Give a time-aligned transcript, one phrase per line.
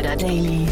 [0.00, 0.66] Insider Daily.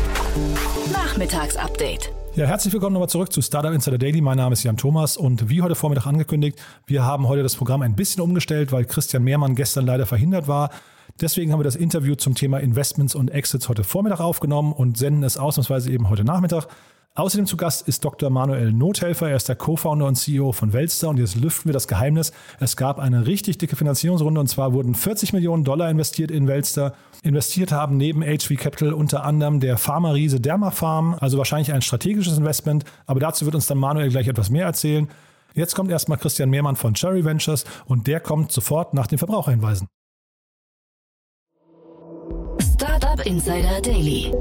[0.90, 2.10] Nachmittagsupdate.
[2.34, 4.22] Ja, herzlich willkommen nochmal zurück zu Startup Insider Daily.
[4.22, 7.82] Mein Name ist Jan Thomas und wie heute Vormittag angekündigt, wir haben heute das Programm
[7.82, 10.70] ein bisschen umgestellt, weil Christian Mehrmann gestern leider verhindert war.
[11.20, 15.22] Deswegen haben wir das Interview zum Thema Investments und Exits heute Vormittag aufgenommen und senden
[15.24, 16.66] es ausnahmsweise eben heute Nachmittag.
[17.18, 18.30] Außerdem zu Gast ist Dr.
[18.30, 19.28] Manuel Nothelfer.
[19.28, 21.08] Er ist der Co-Founder und CEO von Welster.
[21.08, 22.30] Und jetzt lüften wir das Geheimnis.
[22.60, 26.94] Es gab eine richtig dicke Finanzierungsrunde und zwar wurden 40 Millionen Dollar investiert in Welster.
[27.24, 32.84] Investiert haben neben HV Capital unter anderem der Pharma-Riese Dermafarm, also wahrscheinlich ein strategisches Investment.
[33.06, 35.08] Aber dazu wird uns dann Manuel gleich etwas mehr erzählen.
[35.54, 39.88] Jetzt kommt erstmal Christian Mehrmann von Cherry Ventures und der kommt sofort nach den Verbraucherhinweisen.
[42.76, 44.32] Startup Insider Daily.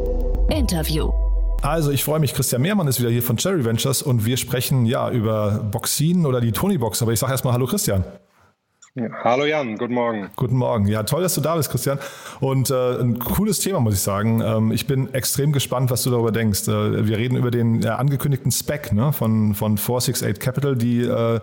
[0.51, 1.26] Interview.
[1.61, 4.85] Also ich freue mich, Christian Mehrmann ist wieder hier von Cherry Ventures und wir sprechen
[4.85, 7.01] ja über Boxin oder die Tony Box.
[7.01, 8.03] Aber ich sage erstmal Hallo Christian.
[8.95, 10.29] Ja, hallo Jan, guten Morgen.
[10.35, 10.87] Guten Morgen.
[10.87, 11.99] Ja, toll, dass du da bist, Christian.
[12.39, 14.41] Und äh, ein cooles Thema, muss ich sagen.
[14.41, 16.67] Ähm, ich bin extrem gespannt, was du darüber denkst.
[16.67, 21.39] Äh, wir reden über den äh, angekündigten Spec ne, von, von 468 Capital, die äh,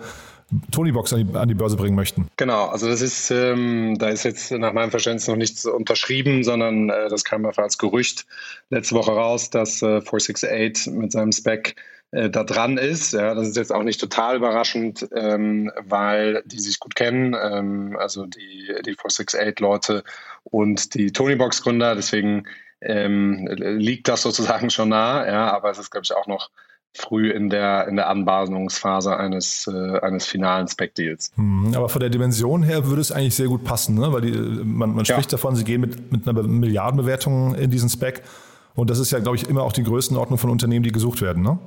[0.70, 2.28] Tonybox an die, an die Börse bringen möchten.
[2.36, 6.90] Genau, also das ist, ähm, da ist jetzt nach meinem Verständnis noch nichts unterschrieben, sondern
[6.90, 8.26] äh, das kam einfach als Gerücht
[8.70, 11.76] letzte Woche raus, dass äh, 468 mit seinem Spec
[12.14, 13.12] äh, da dran ist.
[13.12, 17.96] Ja, das ist jetzt auch nicht total überraschend, ähm, weil die sich gut kennen, ähm,
[17.98, 20.04] also die, die 468-Leute
[20.44, 21.96] und die Tonybox-Gründer.
[21.96, 22.44] Deswegen
[22.80, 26.50] ähm, liegt das sozusagen schon nah, ja, aber es ist, glaube ich, auch noch
[26.94, 31.32] früh in der, in der Anbahnungsphase eines, äh, eines finalen Spec-Deals.
[31.34, 34.12] Hm, aber von der Dimension her würde es eigentlich sehr gut passen, ne?
[34.12, 35.36] weil die, man, man spricht ja.
[35.36, 38.22] davon, sie gehen mit, mit einer Milliardenbewertung in diesen Spec.
[38.74, 41.42] Und das ist ja, glaube ich, immer auch die Größenordnung von Unternehmen, die gesucht werden,
[41.42, 41.58] ne?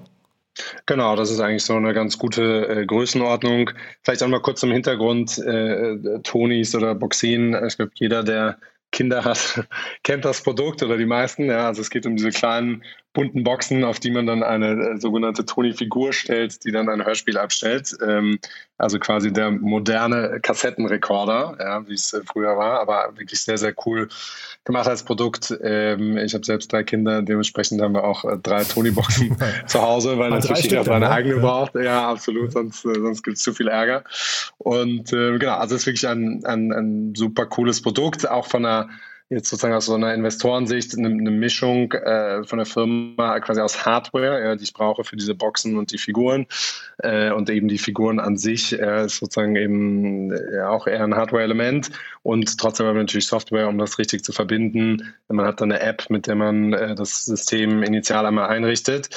[0.87, 3.69] Genau, das ist eigentlich so eine ganz gute äh, Größenordnung.
[4.01, 7.55] Vielleicht auch mal kurz zum Hintergrund äh, Tonys oder Boxin.
[7.67, 8.57] Ich glaube, jeder, der
[8.91, 9.65] Kinder hat,
[10.03, 11.45] kennt das Produkt oder die meisten.
[11.45, 12.83] Ja, also es geht um diese kleinen
[13.17, 17.39] bunten Boxen, auf die man dann eine äh, sogenannte Toni-Figur stellt, die dann ein Hörspiel
[17.39, 17.97] abstellt.
[18.07, 18.37] Ähm,
[18.77, 23.73] also quasi der moderne Kassettenrekorder, ja, wie es äh, früher war, aber wirklich sehr, sehr
[23.87, 24.07] cool
[24.65, 25.51] gemacht als Produkt.
[25.63, 29.35] Ähm, ich habe selbst drei Kinder, dementsprechend haben wir auch äh, drei Toni-Boxen
[29.65, 31.73] zu Hause, weil natürlich jeder seine eigene braucht.
[31.73, 34.03] Ja, absolut, sonst, äh, sonst gibt es zu viel Ärger.
[34.59, 38.63] Und äh, genau, also es ist wirklich ein, ein, ein super cooles Produkt, auch von
[38.63, 38.89] einer
[39.29, 43.85] jetzt sozusagen aus so einer Investorensicht eine, eine Mischung äh, von der Firma quasi aus
[43.85, 46.45] Hardware, ja, die ich brauche für diese Boxen und die Figuren
[46.99, 51.15] äh, und eben die Figuren an sich äh, ist sozusagen eben ja, auch eher ein
[51.15, 51.91] Hardware-Element
[52.23, 55.13] und trotzdem haben wir natürlich Software, um das richtig zu verbinden.
[55.27, 59.09] Man hat dann eine App, mit der man äh, das System initial einmal einrichtet.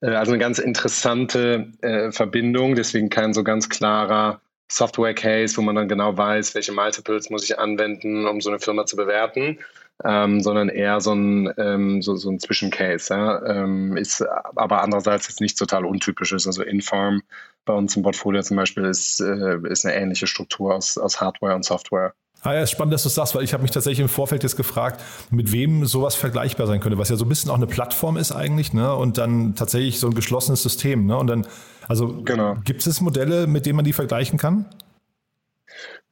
[0.00, 5.76] Äh, also eine ganz interessante äh, Verbindung, deswegen kein so ganz klarer Software-Case, wo man
[5.76, 9.58] dann genau weiß, welche Multiples muss ich anwenden, um so eine Firma zu bewerten,
[10.04, 13.14] ähm, sondern eher so ein, ähm, so, so ein Zwischencase.
[13.14, 13.46] Ja?
[13.46, 16.46] Ähm, ist aber andererseits jetzt nicht total untypisch ist.
[16.46, 17.22] Also Infarm
[17.64, 21.54] bei uns im Portfolio zum Beispiel ist, äh, ist eine ähnliche Struktur aus, aus Hardware
[21.54, 22.14] und Software.
[22.44, 24.42] Ah ja, ist spannend, dass du es sagst, weil ich habe mich tatsächlich im Vorfeld
[24.42, 27.66] jetzt gefragt, mit wem sowas vergleichbar sein könnte, was ja so ein bisschen auch eine
[27.66, 28.94] Plattform ist eigentlich, ne?
[28.94, 31.16] Und dann tatsächlich so ein geschlossenes System, ne?
[31.16, 31.46] Und dann,
[31.88, 32.56] also genau.
[32.62, 34.66] gibt es Modelle, mit denen man die vergleichen kann?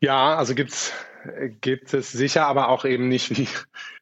[0.01, 0.93] Ja, also gibt's
[1.61, 3.49] gibt es sicher, aber auch eben nicht wie,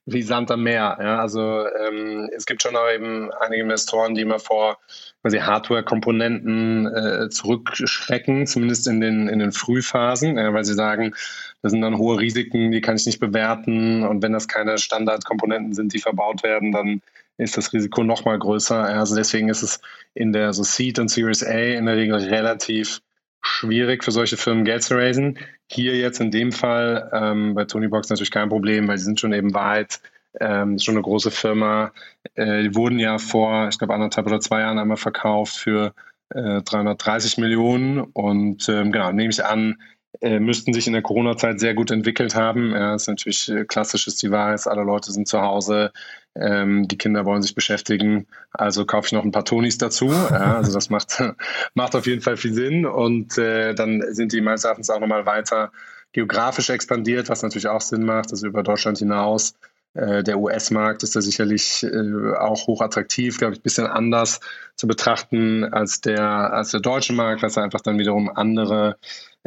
[0.07, 0.99] wie Sand am Meer.
[1.01, 4.79] Ja, also ähm, es gibt schon auch eben einige Investoren, die immer vor
[5.23, 11.15] quasi Hardware-Komponenten äh, zurückschrecken, zumindest in den, in den Frühphasen, äh, weil sie sagen,
[11.63, 14.03] das sind dann hohe Risiken, die kann ich nicht bewerten.
[14.05, 17.03] Und wenn das keine Standardkomponenten sind, die verbaut werden, dann
[17.37, 18.77] ist das Risiko noch mal größer.
[18.77, 19.81] Also deswegen ist es
[20.15, 23.01] in der so Seed und Series A in der Regel relativ
[23.43, 25.39] schwierig für solche Firmen Geld zu raisen.
[25.71, 29.21] Hier jetzt in dem Fall ähm, bei Tony Box natürlich kein Problem, weil die sind
[29.21, 30.01] schon eben weit.
[30.39, 31.93] Ähm, schon eine große Firma.
[32.35, 35.95] Äh, die wurden ja vor, ich glaube, anderthalb oder zwei Jahren einmal verkauft für
[36.31, 38.01] äh, 330 Millionen.
[38.01, 39.77] Und ähm, genau, nehme ich an,
[40.21, 42.73] äh, müssten sich in der Corona-Zeit sehr gut entwickelt haben.
[42.73, 45.93] Ja, ist natürlich äh, klassisches Device, alle Leute sind zu Hause,
[46.37, 50.07] ähm, die Kinder wollen sich beschäftigen, also kaufe ich noch ein paar Tonis dazu.
[50.07, 51.23] Ja, also das macht,
[51.75, 52.87] macht auf jeden Fall viel Sinn.
[52.87, 55.73] Und äh, dann sind die meines Erachtens auch nochmal weiter
[56.13, 59.55] geografisch expandiert, was natürlich auch Sinn macht, also über Deutschland hinaus.
[59.95, 64.41] Äh, der US-Markt ist da sicherlich äh, auch hochattraktiv, glaube ich, ein bisschen anders
[64.77, 68.97] zu betrachten als der, als der deutsche Markt, was einfach dann wiederum andere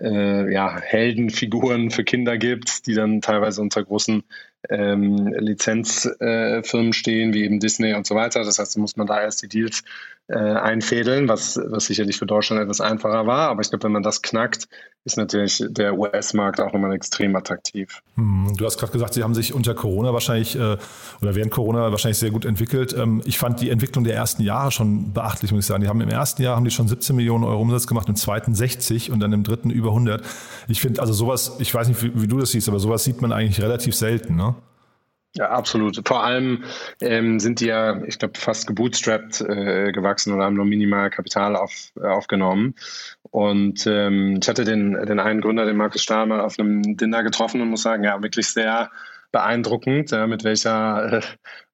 [0.02, 4.24] äh, ja, Heldenfiguren für Kinder gibt, die dann teilweise unter großen
[4.70, 8.44] ähm, Lizenzfirmen äh, stehen, wie eben Disney und so weiter.
[8.44, 9.84] Das heißt, da muss man da erst die Deals
[10.28, 13.50] äh, einfädeln, was, was sicherlich für Deutschland etwas einfacher war.
[13.50, 14.68] Aber ich glaube, wenn man das knackt,
[15.06, 18.02] ist natürlich der US-Markt auch nochmal extrem attraktiv.
[18.16, 20.78] Hm, du hast gerade gesagt, Sie haben sich unter Corona wahrscheinlich äh,
[21.22, 22.96] oder während Corona wahrscheinlich sehr gut entwickelt.
[22.98, 25.82] Ähm, ich fand die Entwicklung der ersten Jahre schon beachtlich, muss ich sagen.
[25.84, 28.56] Die haben im ersten Jahr haben die schon 17 Millionen Euro Umsatz gemacht, im zweiten
[28.56, 30.24] 60 und dann im dritten über 100.
[30.68, 33.22] Ich finde also sowas, ich weiß nicht, wie, wie, du das siehst, aber sowas sieht
[33.22, 34.56] man eigentlich relativ selten, ne?
[35.36, 36.00] Ja, absolut.
[36.08, 36.64] Vor allem
[37.02, 41.56] ähm, sind die ja, ich glaube, fast gebootstrapped äh, gewachsen oder haben nur minimal Kapital
[41.56, 42.76] auf, äh, aufgenommen.
[43.32, 47.24] Und ähm, ich hatte den, den einen Gründer, den Markus Stahl, mal auf einem Dinner
[47.24, 48.92] getroffen und muss sagen, ja, wirklich sehr
[49.32, 51.22] beeindruckend, ja, mit welcher äh,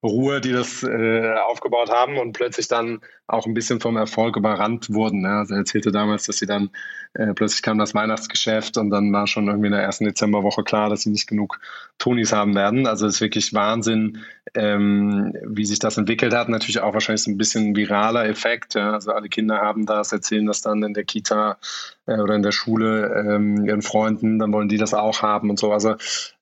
[0.02, 4.94] Ruhe die das äh, aufgebaut haben und plötzlich dann auch ein bisschen vom Erfolg überrannt
[4.94, 5.24] wurden.
[5.24, 5.40] Ja.
[5.40, 6.70] Also er erzählte damals, dass sie dann
[7.14, 10.90] äh, plötzlich kam das Weihnachtsgeschäft und dann war schon irgendwie in der ersten Dezemberwoche klar,
[10.90, 11.60] dass sie nicht genug
[11.98, 12.88] Tonis haben werden.
[12.88, 14.20] Also es ist wirklich Wahnsinn,
[14.56, 16.50] ähm, wie sich das entwickelt hat.
[16.50, 18.76] Natürlich auch wahrscheinlich so ein bisschen viraler Effekt.
[18.76, 18.94] Ja.
[18.94, 21.58] Also alle Kinder haben das, erzählen das dann in der Kita
[22.06, 25.60] äh, oder in der Schule ähm, ihren Freunden, dann wollen die das auch haben und
[25.60, 25.72] so.
[25.72, 25.96] Also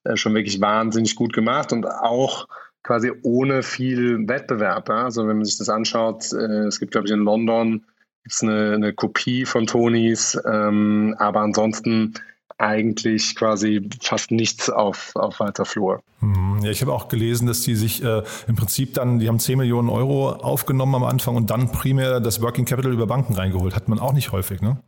[0.04, 2.46] äh, schon wirklich wahnsinnig gut gemacht und auch
[2.88, 4.88] quasi ohne viel Wettbewerb.
[4.88, 5.04] Ja?
[5.04, 7.84] Also wenn man sich das anschaut, äh, es gibt, glaube ich, in London
[8.22, 12.14] gibt's eine, eine Kopie von Tonys, ähm, aber ansonsten
[12.56, 16.02] eigentlich quasi fast nichts auf, auf weiter Flur.
[16.20, 16.60] Mhm.
[16.62, 19.58] Ja, ich habe auch gelesen, dass die sich äh, im Prinzip dann, die haben 10
[19.58, 23.76] Millionen Euro aufgenommen am Anfang und dann primär das Working Capital über Banken reingeholt.
[23.76, 24.78] Hat man auch nicht häufig, ne?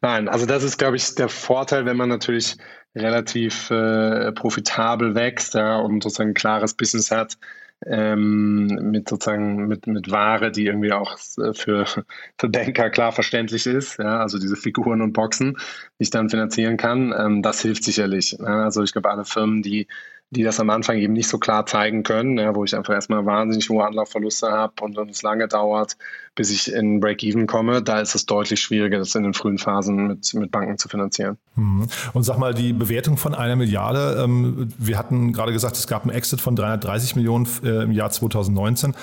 [0.00, 2.56] Nein, also das ist, glaube ich, der Vorteil, wenn man natürlich
[2.94, 7.38] relativ äh, profitabel wächst ja, und sozusagen ein klares Business hat
[7.86, 11.54] ähm, mit sozusagen mit, mit Ware, die irgendwie auch für,
[11.84, 15.56] für Banker klar verständlich ist, ja, also diese Figuren und Boxen,
[15.98, 18.36] die ich dann finanzieren kann, ähm, das hilft sicherlich.
[18.38, 18.64] Ja.
[18.64, 19.86] Also ich glaube, alle Firmen, die
[20.34, 23.24] die das am Anfang eben nicht so klar zeigen können, ja, wo ich einfach erstmal
[23.24, 25.96] wahnsinnig hohe Anlaufverluste habe und, es lange dauert,
[26.34, 30.08] bis ich in Break-Even komme, da ist es deutlich schwieriger, das in den frühen Phasen
[30.08, 31.38] mit, mit Banken zu finanzieren.
[31.56, 31.86] Mhm.
[32.12, 36.02] Und sag mal, die Bewertung von einer Milliarde, ähm, wir hatten gerade gesagt, es gab
[36.02, 38.94] einen Exit von 330 Millionen äh, im Jahr 2019.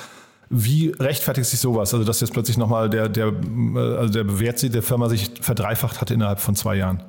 [0.49, 1.93] Wie rechtfertigt sich sowas?
[1.93, 6.01] Also, dass jetzt plötzlich nochmal der, der, äh, also der Bewert der Firma sich verdreifacht
[6.01, 7.01] hat innerhalb von zwei Jahren?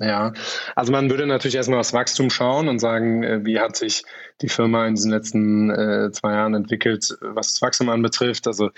[0.00, 0.32] Ja,
[0.74, 4.02] also man würde natürlich erstmal aufs Wachstum schauen und sagen, äh, wie hat sich
[4.40, 8.48] die Firma in diesen letzten äh, zwei Jahren entwickelt, was das Wachstum anbetrifft.
[8.48, 8.70] Also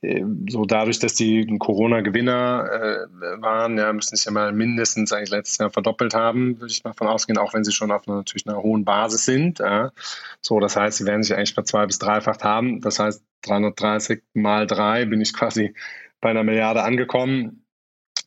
[0.00, 5.28] äh, so dadurch, dass die Corona-Gewinner äh, waren, ja, müssen sich ja mal mindestens eigentlich
[5.28, 8.16] letztes Jahr verdoppelt haben, würde ich mal von ausgehen, auch wenn sie schon auf einer,
[8.16, 9.58] natürlich einer hohen Basis sind.
[9.58, 9.92] Ja.
[10.40, 12.80] So, das heißt, sie werden sich eigentlich bei zwei bis dreifacht haben.
[12.80, 15.74] Das heißt, 330 mal drei bin ich quasi
[16.22, 17.63] bei einer Milliarde angekommen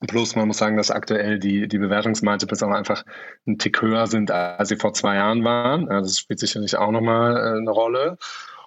[0.06, 3.04] Plus man muss sagen, dass aktuell die, die Bewertungsmultiples auch einfach
[3.48, 5.90] ein Tick höher sind, als sie vor zwei Jahren waren.
[5.90, 8.18] Also das spielt sicherlich auch nochmal äh, eine Rolle.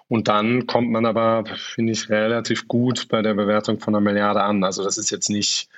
[0.08, 4.42] Und dann kommt man aber, finde ich, relativ gut bei der Bewertung von einer Milliarde
[4.42, 4.64] an.
[4.64, 5.68] Also das ist jetzt nicht,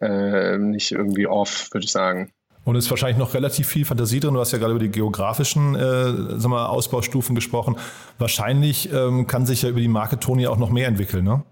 [0.00, 2.30] äh, nicht irgendwie off, würde ich sagen.
[2.62, 4.34] Und es ist wahrscheinlich noch relativ viel Fantasie drin.
[4.34, 7.76] Du hast ja gerade über die geografischen äh, sag mal, Ausbaustufen gesprochen.
[8.18, 11.42] Wahrscheinlich ähm, kann sich ja über die Marke Tony auch noch mehr entwickeln, ne?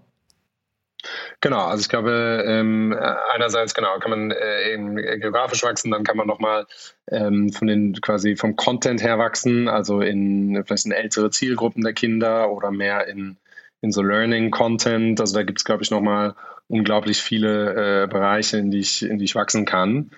[1.41, 2.95] Genau, also ich glaube, ähm,
[3.33, 6.65] einerseits genau kann man äh, eben geografisch wachsen, dann kann man nochmal
[7.09, 11.93] ähm, von den quasi vom Content her wachsen, also in vielleicht in ältere Zielgruppen der
[11.93, 13.37] Kinder oder mehr in,
[13.81, 15.19] in so Learning Content.
[15.21, 16.35] Also da gibt es, glaube ich, nochmal
[16.67, 20.11] unglaublich viele äh, Bereiche, in die ich, in die ich wachsen kann.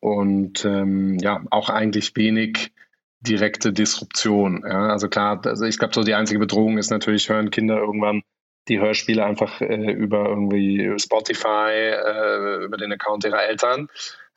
[0.00, 2.72] Und ähm, ja, auch eigentlich wenig
[3.20, 4.64] direkte Disruption.
[4.66, 4.88] Ja?
[4.88, 8.22] Also klar, also ich glaube, so die einzige Bedrohung ist natürlich, hören Kinder irgendwann
[8.68, 13.88] die Hörspiele einfach äh, über irgendwie Spotify, äh, über den Account ihrer Eltern.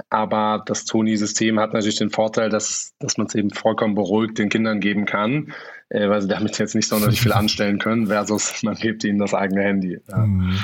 [0.09, 4.49] Aber das Toni-System hat natürlich den Vorteil, dass, dass man es eben vollkommen beruhigt den
[4.49, 5.53] Kindern geben kann,
[5.89, 9.33] äh, weil sie damit jetzt nicht sonderlich viel anstellen können, versus man gibt ihnen das
[9.33, 9.99] eigene Handy.
[10.09, 10.17] Ja.
[10.17, 10.57] Mhm.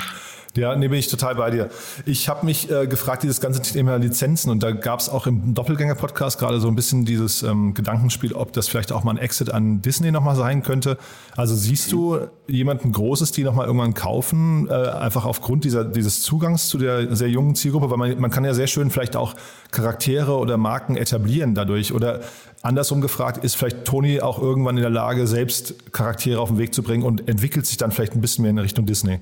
[0.56, 1.68] Ja, nee, bin ich total bei dir.
[2.06, 5.54] Ich habe mich äh, gefragt, dieses ganze Thema Lizenzen und da gab es auch im
[5.54, 9.50] Doppelgänger-Podcast gerade so ein bisschen dieses ähm, Gedankenspiel, ob das vielleicht auch mal ein Exit
[9.50, 10.96] an Disney nochmal sein könnte.
[11.36, 16.68] Also siehst du jemanden Großes, die nochmal irgendwann kaufen, äh, einfach aufgrund dieser, dieses Zugangs
[16.68, 19.34] zu der sehr jungen Zielgruppe, weil man, man kann ja sehr schön vielleicht auch
[19.70, 22.20] Charaktere oder Marken etablieren dadurch oder
[22.62, 26.74] andersrum gefragt, ist vielleicht Tony auch irgendwann in der Lage, selbst Charaktere auf den Weg
[26.74, 29.20] zu bringen und entwickelt sich dann vielleicht ein bisschen mehr in Richtung Disney?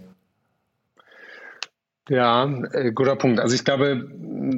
[2.08, 3.40] Ja, äh, guter Punkt.
[3.40, 4.08] Also ich glaube,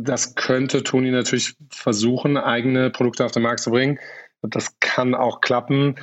[0.02, 3.99] das könnte Toni natürlich versuchen, eigene Produkte auf den Markt zu bringen.
[4.43, 5.97] Das kann auch klappen,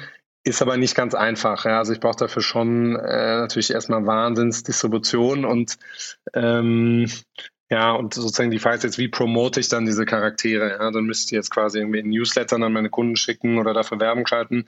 [0.44, 1.66] ist aber nicht ganz einfach.
[1.66, 1.78] Ja.
[1.80, 5.78] Also ich brauche dafür schon äh, natürlich erstmal Wahnsinnsdistribution und
[6.34, 7.08] ähm,
[7.72, 10.70] Ja, und sozusagen die Frage ist jetzt, wie promote ich dann diese Charaktere?
[10.80, 14.00] Ja, dann müsste ich jetzt quasi irgendwie in Newslettern an meine Kunden schicken oder dafür
[14.00, 14.66] Werbung schalten.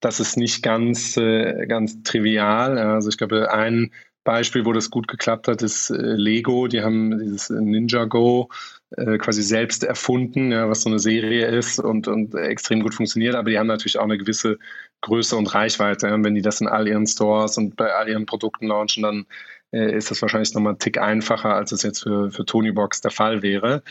[0.00, 2.76] Das ist nicht ganz, äh, ganz trivial.
[2.78, 3.92] Also ich glaube, ein
[4.24, 6.66] Beispiel, wo das gut geklappt hat, ist äh, Lego.
[6.66, 8.48] Die haben dieses Ninja Go
[8.96, 13.34] äh, quasi selbst erfunden, ja, was so eine Serie ist und, und extrem gut funktioniert.
[13.34, 14.58] Aber die haben natürlich auch eine gewisse
[15.02, 16.08] Größe und Reichweite.
[16.08, 16.22] Ja.
[16.22, 19.26] wenn die das in all ihren Stores und bei all ihren Produkten launchen, dann
[19.72, 23.10] äh, ist das wahrscheinlich nochmal ein Tick einfacher, als es jetzt für, für Tonybox der
[23.10, 23.82] Fall wäre.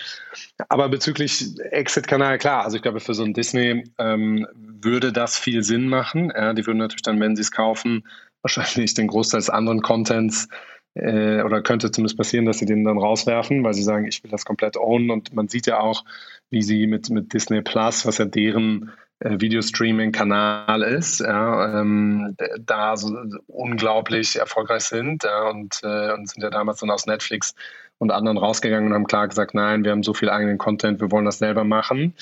[0.67, 5.63] Aber bezüglich Exit-Kanal, klar, also ich glaube, für so ein Disney ähm, würde das viel
[5.63, 6.31] Sinn machen.
[6.35, 8.03] Ja, die würden natürlich dann, wenn sie es kaufen,
[8.41, 10.47] wahrscheinlich den Großteil des anderen Contents
[10.95, 14.31] äh, oder könnte zumindest passieren, dass sie den dann rauswerfen, weil sie sagen, ich will
[14.31, 15.11] das komplett ownen.
[15.11, 16.03] Und man sieht ja auch,
[16.49, 22.97] wie sie mit, mit Disney Plus, was ja deren äh, Videostreaming-Kanal ist, ja, ähm, da
[22.97, 23.15] so
[23.47, 27.53] unglaublich erfolgreich sind ja, und, äh, und sind ja damals dann aus Netflix
[27.97, 31.11] und anderen rausgegangen und haben klar gesagt, nein, wir haben so viel eigenen Content, wir
[31.11, 32.13] wollen das selber machen.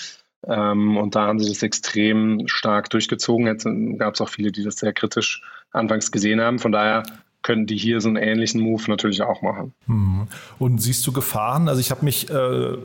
[0.48, 3.48] Ähm, und da haben sie das extrem stark durchgezogen.
[3.48, 6.60] Jetzt gab es auch viele, die das sehr kritisch anfangs gesehen haben.
[6.60, 7.04] Von daher
[7.48, 9.74] können die hier so einen ähnlichen Move natürlich auch machen.
[9.86, 10.28] Mhm.
[10.60, 11.70] Und siehst du Gefahren?
[11.70, 12.34] Also ich habe mich, äh,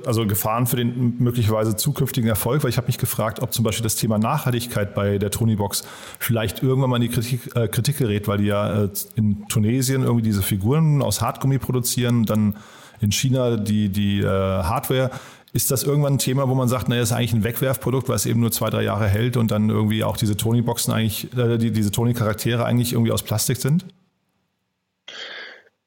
[0.07, 3.83] also Gefahren für den möglicherweise zukünftigen Erfolg, weil ich habe mich gefragt, ob zum Beispiel
[3.83, 5.85] das Thema Nachhaltigkeit bei der Tonybox
[6.21, 10.03] vielleicht irgendwann mal in die Kritik, äh, Kritik gerät, weil die ja äh, in Tunesien
[10.03, 12.55] irgendwie diese Figuren aus Hartgummi produzieren, dann
[13.01, 15.11] in China die, die äh, Hardware.
[15.55, 18.25] Ist das irgendwann ein Thema, wo man sagt, naja, ist eigentlich ein Wegwerfprodukt, weil es
[18.25, 21.73] eben nur zwei, drei Jahre hält und dann irgendwie auch diese Tony-Boxen eigentlich, äh, die,
[21.73, 23.85] diese Tony-Charaktere eigentlich irgendwie aus Plastik sind?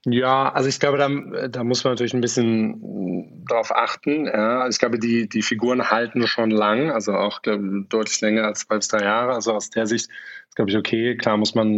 [0.08, 4.26] Ja, also ich glaube, da, da muss man natürlich ein bisschen drauf achten.
[4.26, 4.60] Ja.
[4.62, 8.60] Also ich glaube, die, die Figuren halten schon lang, also auch glaube, deutlich länger als
[8.60, 9.34] zwei bis drei Jahre.
[9.34, 10.10] Also aus der Sicht
[10.50, 11.18] ist, glaube ich, okay.
[11.18, 11.72] Klar muss man,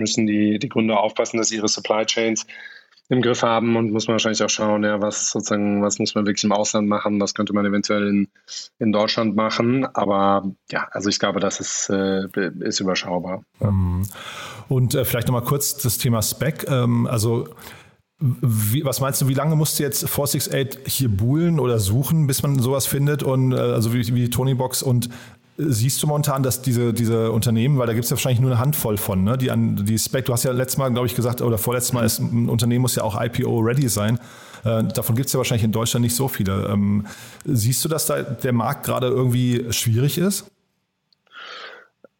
[0.00, 2.44] müssen die, die Gründer aufpassen, dass ihre Supply Chains
[3.10, 6.26] im Griff haben und muss man wahrscheinlich auch schauen, ja, was sozusagen, was muss man
[6.26, 8.28] wirklich im Ausland machen, was könnte man eventuell in,
[8.78, 9.84] in Deutschland machen.
[9.94, 12.28] Aber ja, also ich glaube, das ist, äh,
[12.60, 13.42] ist überschaubar.
[13.60, 14.04] Ähm,
[14.68, 16.66] und äh, vielleicht nochmal kurz das Thema Spec.
[16.68, 17.48] Ähm, also
[18.20, 22.44] wie, was meinst du, wie lange musst du jetzt 468 hier buhlen oder suchen, bis
[22.44, 23.24] man sowas findet?
[23.24, 25.08] Und äh, also wie, wie Tony Box und
[25.62, 28.60] Siehst du momentan, dass diese, diese Unternehmen, weil da gibt es ja wahrscheinlich nur eine
[28.60, 29.36] Handvoll von, ne?
[29.36, 32.06] die an die Spec, du hast ja letztes Mal, glaube ich, gesagt, oder vorletztes Mal,
[32.06, 34.18] ist, ein Unternehmen muss ja auch IPO-ready sein.
[34.64, 36.68] Äh, davon gibt es ja wahrscheinlich in Deutschland nicht so viele.
[36.70, 37.06] Ähm,
[37.44, 40.50] siehst du, dass da der Markt gerade irgendwie schwierig ist?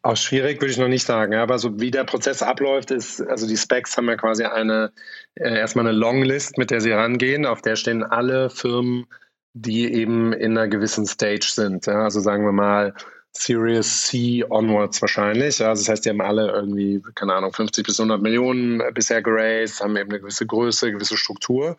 [0.03, 3.47] Auch schwierig würde ich noch nicht sagen, aber so wie der Prozess abläuft, ist, also
[3.47, 4.91] die Specs haben ja quasi eine,
[5.35, 9.05] äh, erstmal eine Longlist, mit der sie rangehen, auf der stehen alle Firmen,
[9.53, 11.87] die eben in einer gewissen Stage sind.
[11.87, 12.93] Also sagen wir mal,
[13.33, 15.63] Series C onwards wahrscheinlich.
[15.63, 19.81] Also das heißt, die haben alle irgendwie, keine Ahnung, 50 bis 100 Millionen bisher geraced,
[19.81, 21.77] haben eben eine gewisse Größe, eine gewisse Struktur.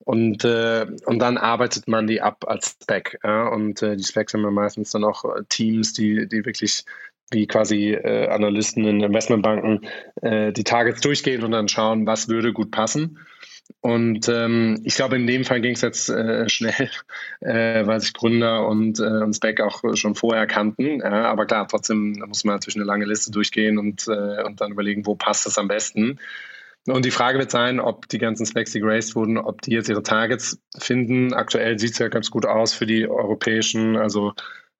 [0.00, 3.18] Und, äh, und dann arbeitet man die ab als Spec.
[3.22, 3.48] Ja?
[3.48, 6.84] Und äh, die Specs haben ja meistens dann auch Teams, die, die wirklich
[7.30, 9.86] wie quasi äh, Analysten in Investmentbanken
[10.22, 13.18] äh, die Targets durchgehen und dann schauen, was würde gut passen.
[13.80, 16.90] Und ähm, ich glaube, in dem Fall ging es jetzt äh, schnell,
[17.40, 21.00] äh, weil sich Gründer und, äh, und Spec auch schon vorher kannten.
[21.00, 24.72] Ja, aber klar, trotzdem muss man natürlich eine lange Liste durchgehen und, äh, und dann
[24.72, 26.18] überlegen, wo passt es am besten.
[26.86, 29.88] Und die Frage wird sein, ob die ganzen Specs, die geraced wurden, ob die jetzt
[29.88, 31.34] ihre Targets finden.
[31.34, 34.32] Aktuell sieht es ja ganz gut aus für die europäischen, also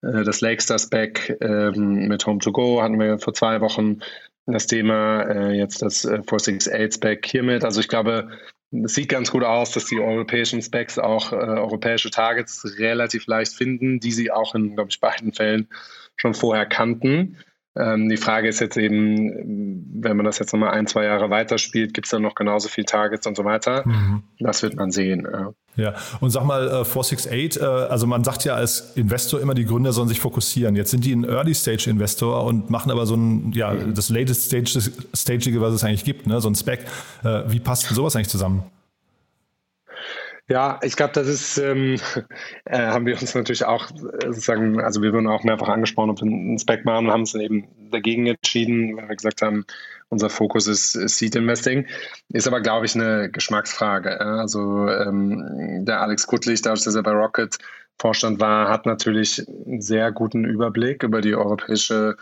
[0.03, 4.01] äh, das Lakestar Spec ähm, mit Home to Go hatten wir vor zwei Wochen
[4.47, 7.65] das Thema, äh, jetzt das äh, 468 Spec hiermit.
[7.65, 8.31] Also ich glaube,
[8.71, 13.55] es sieht ganz gut aus, dass die europäischen Specs auch äh, europäische Targets relativ leicht
[13.55, 15.69] finden, die sie auch in, glaube ich, beiden Fällen
[16.17, 17.39] schon vorher kannten.
[17.79, 21.95] Ähm, die Frage ist jetzt eben, wenn man das jetzt nochmal ein, zwei Jahre weiterspielt,
[21.95, 23.87] gibt es dann noch genauso viele Targets und so weiter?
[23.87, 24.23] Mhm.
[24.41, 25.27] Das wird man sehen.
[25.31, 25.53] Ja.
[25.77, 29.65] Ja, und sag mal, äh, 468, äh, also man sagt ja als Investor immer, die
[29.65, 30.75] Gründer sollen sich fokussieren.
[30.75, 33.95] Jetzt sind die ein Early-Stage-Investor und machen aber so ein, ja, mhm.
[33.95, 36.41] das latest Stage, das Stagige, was es eigentlich gibt, ne?
[36.41, 36.81] so ein Spec.
[37.23, 38.65] Äh, wie passt sowas eigentlich zusammen?
[40.51, 42.01] Ja, ich glaube, das ist, ähm,
[42.65, 46.23] äh, haben wir uns natürlich auch äh, sozusagen, also wir wurden auch mehrfach angesprochen, ob
[46.23, 49.67] wir einen Spec machen und haben uns dann eben dagegen entschieden, weil wir gesagt haben,
[50.09, 51.87] unser Fokus ist, ist Seed Investing.
[52.31, 54.21] Ist aber, glaube ich, eine Geschmacksfrage.
[54.21, 57.59] Also ähm, der Alex Kuttlich, dadurch, dass er bei Rocket
[58.01, 62.17] Vorstand war, hat natürlich einen sehr guten Überblick über die europäische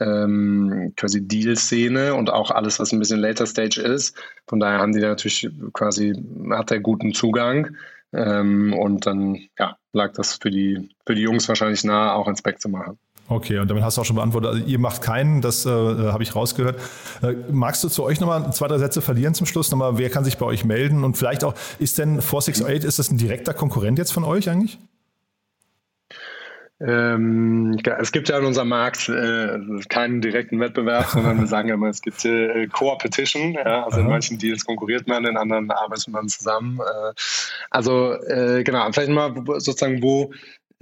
[0.00, 4.16] ähm, quasi Deal-Szene und auch alles, was ein bisschen later Stage ist.
[4.46, 6.14] Von daher haben die natürlich quasi,
[6.50, 7.76] hat er guten Zugang.
[8.12, 12.36] Ähm, und dann ja, lag das für die, für die Jungs wahrscheinlich nahe, auch ein
[12.36, 12.98] Spec zu machen.
[13.28, 16.24] Okay, und damit hast du auch schon beantwortet, also ihr macht keinen, das äh, habe
[16.24, 16.80] ich rausgehört.
[17.22, 19.70] Äh, magst du zu euch nochmal zwei, drei Sätze verlieren zum Schluss?
[19.70, 21.04] Nochmal, wer kann sich bei euch melden?
[21.04, 24.80] Und vielleicht auch, ist denn 468, ist das ein direkter Konkurrent jetzt von euch eigentlich?
[26.80, 29.58] Ähm, es gibt ja in unserem Markt äh,
[29.88, 33.52] keinen direkten Wettbewerb, sondern wir sagen ja immer, es gibt äh, Co-Opetition.
[33.52, 36.80] Ja, also in manchen Deals konkurriert man, in anderen arbeitet man zusammen.
[36.80, 37.12] Äh,
[37.70, 40.32] also äh, genau, vielleicht mal sozusagen, wo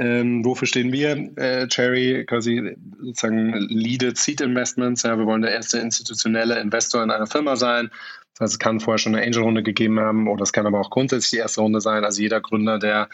[0.00, 1.30] ähm, wofür stehen wir?
[1.36, 5.02] Äh, Cherry quasi sozusagen leaded Seed Investments.
[5.02, 7.90] Ja, wir wollen der erste institutionelle Investor in einer Firma sein.
[8.34, 10.90] Das heißt, es kann vorher schon eine Angel-Runde gegeben haben oder es kann aber auch
[10.90, 12.04] grundsätzlich die erste Runde sein.
[12.04, 13.08] Also jeder Gründer, der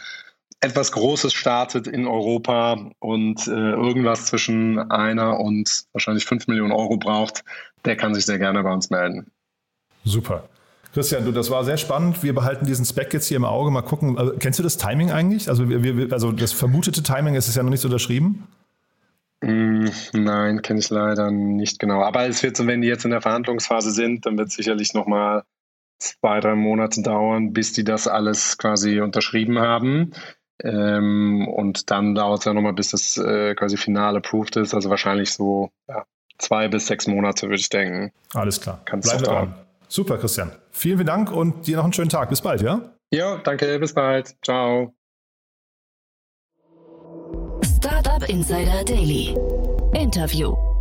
[0.64, 6.96] etwas Großes startet in Europa und äh, irgendwas zwischen einer und wahrscheinlich fünf Millionen Euro
[6.96, 7.44] braucht,
[7.84, 9.30] der kann sich sehr gerne bei uns melden.
[10.04, 10.48] Super.
[10.94, 12.22] Christian, du, das war sehr spannend.
[12.22, 13.70] Wir behalten diesen Spec jetzt hier im Auge.
[13.70, 14.16] Mal gucken.
[14.16, 15.48] Also, kennst du das Timing eigentlich?
[15.48, 18.46] Also, wir, wir, also das vermutete Timing ist es ja noch nicht unterschrieben.
[19.42, 22.02] Mm, nein, kenne ich leider nicht genau.
[22.02, 24.94] Aber es wird so, wenn die jetzt in der Verhandlungsphase sind, dann wird es sicherlich
[24.94, 25.42] nochmal
[25.98, 30.12] zwei, drei Monate dauern, bis die das alles quasi unterschrieben haben.
[30.62, 34.74] Ähm, und dann dauert es ja nochmal, bis das äh, quasi final approved ist.
[34.74, 36.04] Also wahrscheinlich so ja,
[36.38, 38.12] zwei bis sechs Monate, würde ich denken.
[38.34, 38.80] Alles klar.
[38.84, 39.54] Kannst Bleiben wir dran.
[39.88, 40.52] Super, Christian.
[40.70, 42.28] Vielen, vielen Dank und dir noch einen schönen Tag.
[42.28, 42.80] Bis bald, ja?
[43.12, 43.78] Ja, danke.
[43.78, 44.34] Bis bald.
[44.44, 44.94] Ciao.
[47.62, 49.36] Startup Insider Daily.
[49.92, 50.73] Interview.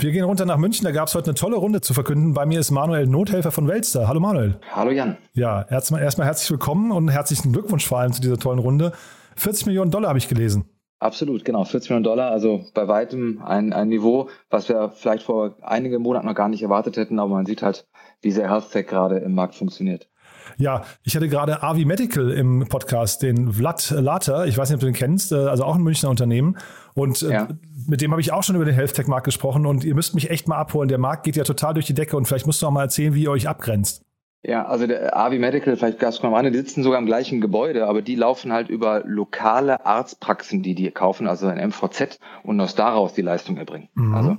[0.00, 0.84] Wir gehen runter nach München.
[0.84, 2.32] Da gab es heute eine tolle Runde zu verkünden.
[2.32, 4.06] Bei mir ist Manuel Nothelfer von Welster.
[4.06, 4.60] Hallo Manuel.
[4.72, 5.16] Hallo Jan.
[5.32, 8.92] Ja, erstmal, erstmal herzlich willkommen und herzlichen Glückwunsch vor allem zu dieser tollen Runde.
[9.34, 10.66] 40 Millionen Dollar habe ich gelesen.
[11.00, 11.64] Absolut, genau.
[11.64, 16.26] 40 Millionen Dollar, also bei weitem ein, ein Niveau, was wir vielleicht vor einigen Monaten
[16.26, 17.88] noch gar nicht erwartet hätten, aber man sieht halt,
[18.20, 20.08] wie sehr Health Tech gerade im Markt funktioniert.
[20.56, 24.80] Ja, ich hatte gerade Avi Medical im Podcast, den Vlad Later, ich weiß nicht, ob
[24.80, 26.56] du den kennst, äh, also auch ein Münchner Unternehmen.
[26.94, 27.48] Und äh, ja.
[27.86, 30.14] mit dem habe ich auch schon über den Health Tech Markt gesprochen und ihr müsst
[30.14, 30.88] mich echt mal abholen.
[30.88, 33.14] Der Markt geht ja total durch die Decke und vielleicht musst du auch mal erzählen,
[33.14, 34.02] wie ihr euch abgrenzt.
[34.42, 37.40] Ja, also der Avi Medical, vielleicht gab es mal eine, die sitzen sogar im gleichen
[37.40, 42.60] Gebäude, aber die laufen halt über lokale Arztpraxen, die die kaufen, also ein MVZ und
[42.60, 43.88] aus daraus die Leistung erbringen.
[43.94, 44.14] Mhm.
[44.14, 44.36] Also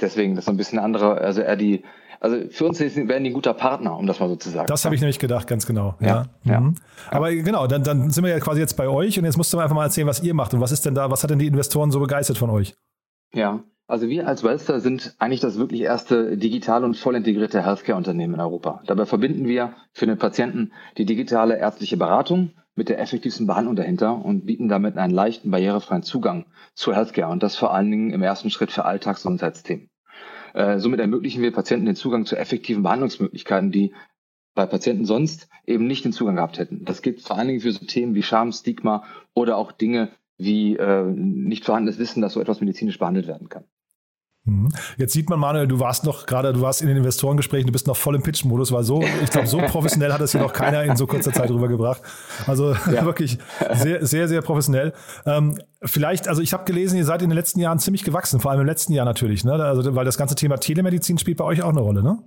[0.00, 1.82] deswegen, das ist ein bisschen andere, also eher die,
[2.20, 4.66] also für uns werden die ein guter Partner, um das mal so zu sagen.
[4.66, 5.96] Das habe ich nämlich gedacht, ganz genau.
[6.00, 6.60] Ja, ja.
[6.60, 6.74] Mhm.
[7.10, 9.56] Aber genau, dann, dann sind wir ja quasi jetzt bei euch und jetzt musst du
[9.56, 11.38] mir einfach mal erzählen, was ihr macht und was ist denn da, was hat denn
[11.38, 12.74] die Investoren so begeistert von euch?
[13.32, 18.34] Ja, also wir als Wellster sind eigentlich das wirklich erste digital und voll integrierte Healthcare-Unternehmen
[18.34, 18.82] in Europa.
[18.86, 24.24] Dabei verbinden wir für den Patienten die digitale ärztliche Beratung mit der effektivsten Behandlung dahinter
[24.24, 28.22] und bieten damit einen leichten, barrierefreien Zugang zu Healthcare und das vor allen Dingen im
[28.22, 29.89] ersten Schritt für Alltagsgesundheitsthemen.
[30.54, 33.92] Äh, somit ermöglichen wir Patienten den Zugang zu effektiven Behandlungsmöglichkeiten, die
[34.54, 36.84] bei Patienten sonst eben nicht den Zugang gehabt hätten.
[36.84, 40.76] Das gilt vor allen Dingen für so Themen wie Scham, Stigma oder auch Dinge wie
[40.76, 43.64] äh, nicht vorhandenes Wissen, dass so etwas medizinisch behandelt werden kann.
[44.44, 44.70] Mhm.
[44.96, 47.86] Jetzt sieht man, Manuel, du warst noch gerade, du warst in den Investorengesprächen, du bist
[47.86, 50.82] noch voll im Pitch-Modus, weil so, ich glaube, so professionell hat es hier noch keiner
[50.84, 52.00] in so kurzer Zeit rübergebracht.
[52.46, 53.04] Also ja.
[53.04, 53.38] wirklich
[53.74, 54.94] sehr, sehr, sehr professionell.
[55.26, 58.50] Ähm, vielleicht, also ich habe gelesen, ihr seid in den letzten Jahren ziemlich gewachsen, vor
[58.50, 59.52] allem im letzten Jahr natürlich, ne?
[59.52, 62.18] Also, weil das ganze Thema Telemedizin spielt bei euch auch eine Rolle, ne?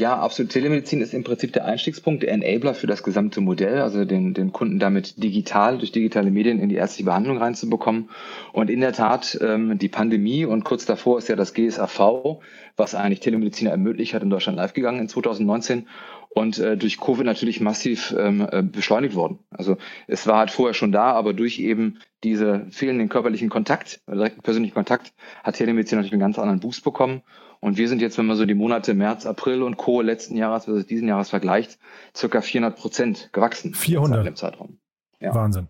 [0.00, 0.50] Ja, absolut.
[0.50, 4.50] Telemedizin ist im Prinzip der Einstiegspunkt, der Enabler für das gesamte Modell, also den, den
[4.50, 8.08] Kunden damit digital, durch digitale Medien in die ärztliche Behandlung reinzubekommen.
[8.54, 12.40] Und in der Tat, ähm, die Pandemie und kurz davor ist ja das GSAV,
[12.78, 15.86] was eigentlich Telemediziner ermöglicht hat, in Deutschland live gegangen in 2019
[16.30, 19.40] und äh, durch Covid natürlich massiv ähm, äh, beschleunigt worden.
[19.50, 24.40] Also es war halt vorher schon da, aber durch eben diese fehlenden körperlichen Kontakt, direkten
[24.40, 27.20] persönlichen Kontakt, hat Telemedizin natürlich einen ganz anderen Boost bekommen.
[27.60, 30.00] Und wir sind jetzt, wenn man so die Monate März, April und Co.
[30.00, 31.78] letzten Jahres versus diesen Jahres vergleicht,
[32.16, 33.74] circa 400 Prozent gewachsen.
[33.74, 34.78] 400 im Zeitraum.
[35.20, 35.34] Ja.
[35.34, 35.68] Wahnsinn.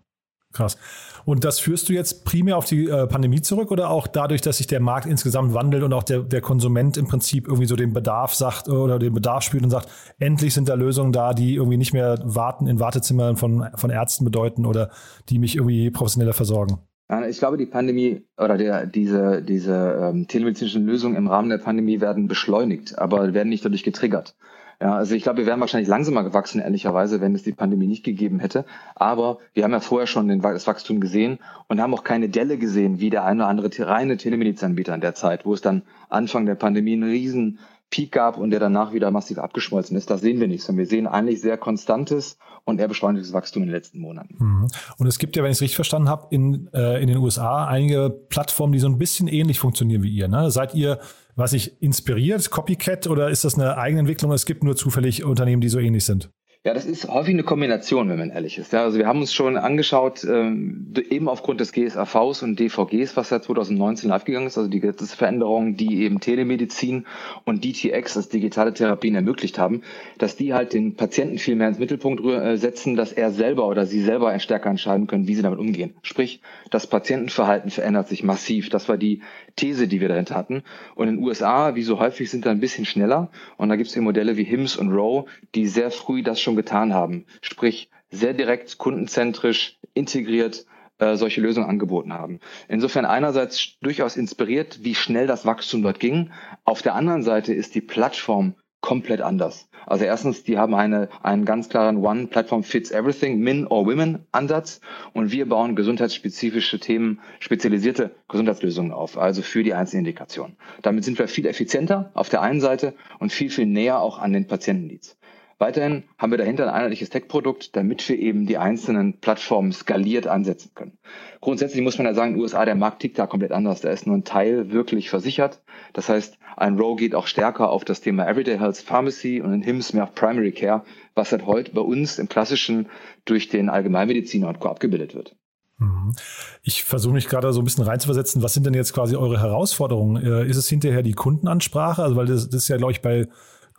[0.53, 0.77] Krass.
[1.25, 4.57] Und das führst du jetzt primär auf die äh, Pandemie zurück oder auch dadurch, dass
[4.57, 7.93] sich der Markt insgesamt wandelt und auch der, der Konsument im Prinzip irgendwie so den
[7.93, 11.77] Bedarf sagt oder den Bedarf spürt und sagt, endlich sind da Lösungen da, die irgendwie
[11.77, 14.91] nicht mehr warten in Wartezimmern von, von Ärzten bedeuten oder
[15.29, 16.79] die mich irgendwie professioneller versorgen?
[17.29, 22.01] Ich glaube, die Pandemie oder der, diese, diese ähm, telemedizinischen Lösungen im Rahmen der Pandemie
[22.01, 24.37] werden beschleunigt, aber werden nicht dadurch getriggert.
[24.81, 28.05] Ja, also ich glaube, wir wären wahrscheinlich langsamer gewachsen, ehrlicherweise, wenn es die Pandemie nicht
[28.05, 28.65] gegeben hätte.
[28.95, 32.57] Aber wir haben ja vorher schon den, das Wachstum gesehen und haben auch keine Delle
[32.57, 36.47] gesehen, wie der eine oder andere reine Telemedizinanbieter in der Zeit, wo es dann Anfang
[36.47, 37.59] der Pandemie einen riesen
[37.91, 40.11] Peak gab und der danach wieder massiv abgeschmolzen ist.
[40.11, 43.69] Das sehen wir nicht, sondern wir sehen eigentlich sehr konstantes und eher beschleunigtes Wachstum in
[43.69, 44.37] den letzten Monaten.
[44.39, 44.69] Mhm.
[44.99, 47.67] Und es gibt ja, wenn ich es richtig verstanden habe, in, äh, in den USA
[47.67, 50.29] einige Plattformen, die so ein bisschen ähnlich funktionieren wie ihr.
[50.29, 50.51] Ne?
[50.51, 51.01] Seid ihr,
[51.35, 54.33] was ich inspiriert, Copycat oder ist das eine eigene Entwicklung?
[54.33, 56.31] Es gibt nur zufällig Unternehmen, die so ähnlich sind.
[56.63, 58.75] Ja, das ist häufig eine Kombination, wenn man ehrlich ist.
[58.75, 63.31] Ja, also wir haben uns schon angeschaut, ähm, eben aufgrund des GSAVs und DVGs, was
[63.31, 67.07] ja 2019 live gegangen ist, also die Gesetzesveränderungen, die eben Telemedizin
[67.47, 69.81] und DTX, das digitale Therapien ermöglicht haben,
[70.19, 73.87] dass die halt den Patienten viel mehr ins Mittelpunkt äh, setzen, dass er selber oder
[73.87, 75.95] sie selber stärker entscheiden können, wie sie damit umgehen.
[76.03, 78.69] Sprich, das Patientenverhalten verändert sich massiv.
[78.69, 79.23] Das war die
[79.57, 80.63] These, die wir dahinter hatten.
[80.95, 83.31] Und in den USA, wie so häufig, sind da ein bisschen schneller.
[83.57, 86.50] Und da gibt es eben Modelle wie HIMS und Row, die sehr früh das schon
[86.51, 87.27] schon getan haben.
[87.43, 90.67] Sprich, sehr direkt, kundenzentrisch, integriert
[90.99, 92.41] äh, solche Lösungen angeboten haben.
[92.67, 96.33] Insofern einerseits durchaus inspiriert, wie schnell das Wachstum dort ging.
[96.65, 99.69] Auf der anderen Seite ist die Plattform komplett anders.
[99.87, 104.27] Also erstens, die haben eine, einen ganz klaren One Platform Fits Everything, Men or Women
[104.33, 104.81] Ansatz
[105.13, 110.57] und wir bauen gesundheitsspezifische Themen, spezialisierte Gesundheitslösungen auf, also für die einzelnen Indikationen.
[110.83, 114.33] Damit sind wir viel effizienter auf der einen Seite und viel, viel näher auch an
[114.33, 115.17] den Patientenleads.
[115.61, 120.71] Weiterhin haben wir dahinter ein einheitliches Tech-Produkt, damit wir eben die einzelnen Plattformen skaliert ansetzen
[120.75, 120.97] können.
[121.43, 123.83] Grundsätzlich muss man ja sagen, in den USA, der Markt tickt da komplett anders.
[123.83, 125.61] Da ist nur ein Teil wirklich versichert.
[125.93, 129.61] Das heißt, ein Row geht auch stärker auf das Thema Everyday Health Pharmacy und in
[129.61, 130.83] HIMS mehr auf Primary Care,
[131.15, 132.89] was halt heute bei uns im klassischen
[133.27, 134.71] durch den Allgemeinmediziner und Co.
[134.71, 135.37] abgebildet wird.
[135.77, 136.15] Mhm.
[136.63, 138.43] Ich versuche mich gerade so ein bisschen reinzuversetzen.
[138.43, 140.25] Was sind denn jetzt quasi eure Herausforderungen?
[140.25, 142.03] Äh, ist es hinterher die Kundenansprache?
[142.03, 143.29] Also, weil das, das ist ja, glaube ich, bei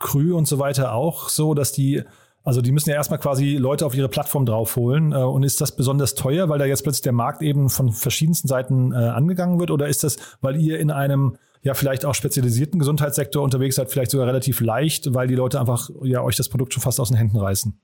[0.02, 2.02] Krü und so weiter auch so, dass die,
[2.44, 5.12] also die müssen ja erstmal quasi Leute auf ihre Plattform draufholen.
[5.12, 8.48] Äh, und ist das besonders teuer, weil da jetzt plötzlich der Markt eben von verschiedensten
[8.48, 9.70] Seiten äh, angegangen wird?
[9.70, 14.10] Oder ist das, weil ihr in einem ja vielleicht auch spezialisierten Gesundheitssektor unterwegs seid, vielleicht
[14.10, 17.16] sogar relativ leicht, weil die Leute einfach ja euch das Produkt schon fast aus den
[17.16, 17.80] Händen reißen?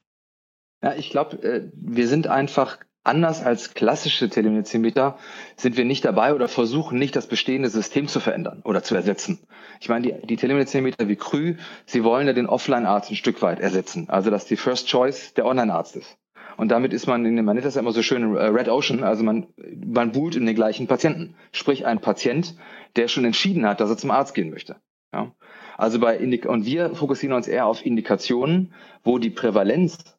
[0.82, 2.78] Ja, ich glaube, äh, wir sind einfach
[3.08, 5.18] anders als klassische Telemedizinbieter
[5.56, 9.40] sind wir nicht dabei oder versuchen nicht, das bestehende System zu verändern oder zu ersetzen.
[9.80, 13.60] Ich meine, die, die Telemedizinbieter wie Krü, sie wollen ja den Offline-Arzt ein Stück weit
[13.60, 14.08] ersetzen.
[14.08, 16.16] Also, dass die First Choice der Online-Arzt ist.
[16.56, 19.04] Und damit ist man, in, man nennt das ja immer so schön äh, Red Ocean,
[19.04, 19.46] also man,
[19.86, 21.36] man buhlt in den gleichen Patienten.
[21.52, 22.56] Sprich, ein Patient,
[22.96, 24.76] der schon entschieden hat, dass er zum Arzt gehen möchte.
[25.14, 25.32] Ja?
[25.76, 30.17] Also bei Indik und wir fokussieren uns eher auf Indikationen, wo die Prävalenz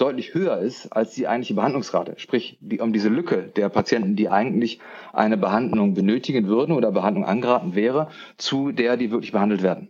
[0.00, 2.14] deutlich höher ist als die eigentliche Behandlungsrate.
[2.16, 4.80] Sprich, die, um diese Lücke der Patienten, die eigentlich
[5.12, 9.88] eine Behandlung benötigen würden oder Behandlung angeraten wäre, zu der, die wirklich behandelt werden.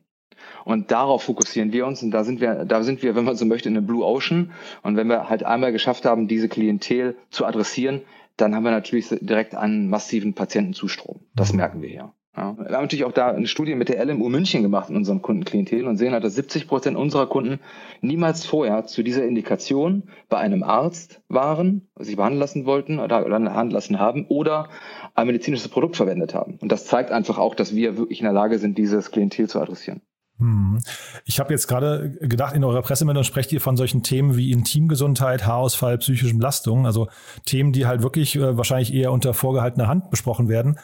[0.65, 3.45] Und darauf fokussieren wir uns und da sind wir, da sind wir, wenn man so
[3.45, 4.53] möchte, in einem Blue Ocean.
[4.83, 8.03] Und wenn wir halt einmal geschafft haben, diese Klientel zu adressieren,
[8.37, 11.21] dann haben wir natürlich direkt einen massiven Patientenzustrom.
[11.35, 12.13] Das merken wir hier.
[12.37, 12.57] Ja.
[12.57, 15.87] Wir haben natürlich auch da eine Studie mit der LMU München gemacht in unserem Kundenklientel
[15.87, 17.59] und sehen halt, dass 70 Prozent unserer Kunden
[18.03, 23.71] niemals vorher zu dieser Indikation bei einem Arzt waren, sich behandeln lassen wollten oder behandeln
[23.71, 24.69] lassen haben oder
[25.17, 26.57] ein medizinisches Produkt verwendet haben.
[26.61, 29.61] Und das zeigt einfach auch, dass wir wirklich in der Lage sind, dieses Klientel zu
[29.61, 30.01] adressieren.
[30.39, 30.79] Hm.
[31.27, 35.47] Ich habe jetzt gerade gedacht, in eurer Pressemeldung sprecht ihr von solchen Themen wie Intimgesundheit,
[35.47, 37.09] Haarausfall, psychischen Belastungen, also
[37.45, 40.79] Themen, die halt wirklich äh, wahrscheinlich eher unter vorgehaltener Hand besprochen werden.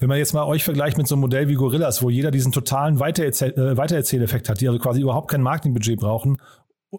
[0.00, 2.52] Wenn man jetzt mal euch vergleicht mit so einem Modell wie Gorillas, wo jeder diesen
[2.52, 6.38] totalen Weitererzähl äh, Weitererzähleffekt hat, die also quasi überhaupt kein Marketingbudget brauchen,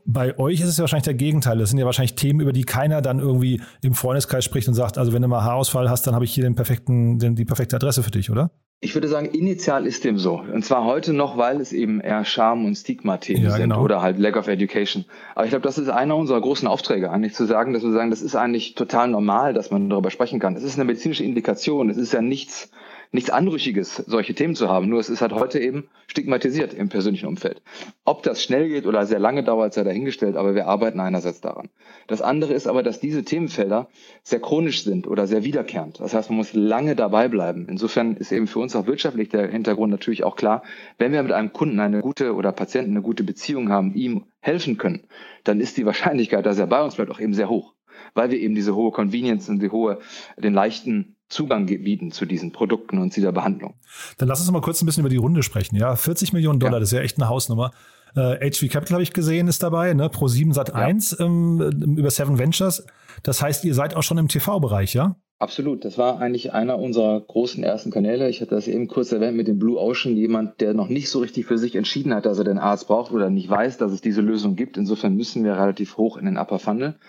[0.05, 1.57] bei euch ist es ja wahrscheinlich der Gegenteil.
[1.57, 4.97] Das sind ja wahrscheinlich Themen, über die keiner dann irgendwie im Freundeskreis spricht und sagt,
[4.97, 7.75] also wenn du mal Haarausfall hast, dann habe ich hier den perfekten, den, die perfekte
[7.75, 8.51] Adresse für dich, oder?
[8.83, 10.41] Ich würde sagen, initial ist dem so.
[10.51, 13.83] Und zwar heute noch, weil es eben eher Scham- und Stigma-Themen ja, sind genau.
[13.83, 15.05] oder halt Lack of Education.
[15.35, 18.09] Aber ich glaube, das ist einer unserer großen Aufträge, eigentlich zu sagen, dass wir sagen,
[18.09, 20.55] das ist eigentlich total normal, dass man darüber sprechen kann.
[20.55, 21.91] Es ist eine medizinische Indikation.
[21.91, 22.71] Es ist ja nichts,
[23.11, 24.87] nichts Anrüchiges, solche Themen zu haben.
[24.87, 27.61] Nur es ist halt heute eben stigmatisiert im persönlichen Umfeld.
[28.05, 31.69] Ob das schnell geht oder sehr lange dauert, sei dahingestellt, aber wir arbeiten einerseits daran.
[32.07, 33.89] Das andere ist aber, dass diese Themenfelder
[34.23, 35.99] sehr chronisch sind oder sehr wiederkehrend.
[35.99, 37.67] Das heißt, man muss lange dabei bleiben.
[37.69, 40.63] Insofern ist eben für uns auch wirtschaftlich der Hintergrund natürlich auch klar,
[40.97, 44.77] wenn wir mit einem Kunden eine gute oder Patienten eine gute Beziehung haben, ihm helfen
[44.77, 45.03] können,
[45.43, 47.73] dann ist die Wahrscheinlichkeit, dass er bei uns bleibt, auch eben sehr hoch
[48.13, 49.99] weil wir eben diese hohe Convenience und die hohe,
[50.37, 53.75] den leichten Zugang bieten zu diesen Produkten und dieser Behandlung.
[54.17, 55.75] Dann lass uns mal kurz ein bisschen über die Runde sprechen.
[55.75, 56.79] Ja, 40 Millionen Dollar, ja.
[56.79, 57.71] das ist ja echt eine Hausnummer.
[58.15, 60.09] Äh, HV Capital habe ich gesehen, ist dabei, ne?
[60.09, 61.25] Pro 7 Sat 1 ja.
[61.25, 62.85] ähm, über Seven Ventures.
[63.23, 65.15] Das heißt, ihr seid auch schon im TV-Bereich, ja?
[65.39, 65.85] Absolut.
[65.85, 68.29] Das war eigentlich einer unserer großen ersten Kanäle.
[68.29, 70.15] Ich hatte das eben kurz erwähnt mit dem Blue Ocean.
[70.15, 73.11] Jemand, der noch nicht so richtig für sich entschieden hat, dass er den Arzt braucht
[73.11, 74.77] oder nicht weiß, dass es diese Lösung gibt.
[74.77, 76.99] Insofern müssen wir relativ hoch in den Upper Funnel.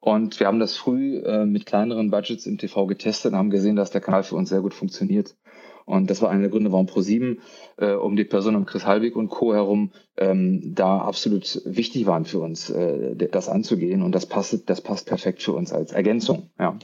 [0.00, 3.76] Und wir haben das früh äh, mit kleineren Budgets im TV getestet und haben gesehen,
[3.76, 5.36] dass der Kanal für uns sehr gut funktioniert.
[5.84, 7.38] Und das war einer der Gründe, warum Pro7
[7.76, 9.52] äh, um die Person um Chris Halbig und Co.
[9.52, 14.02] herum ähm, da absolut wichtig waren für uns, äh, das anzugehen.
[14.02, 16.50] Und das passt, das passt perfekt für uns als Ergänzung.
[16.58, 16.78] Ja.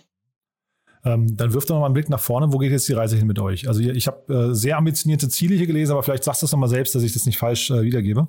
[1.04, 2.52] Ähm, dann wirft doch mal einen Blick nach vorne.
[2.52, 3.68] Wo geht jetzt die Reise hin mit euch?
[3.68, 6.68] Also ich habe äh, sehr ambitionierte Ziele hier gelesen, aber vielleicht sagst du es nochmal
[6.68, 8.26] selbst, dass ich das nicht falsch äh, wiedergebe.